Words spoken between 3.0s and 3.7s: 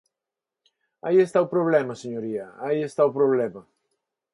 o problema.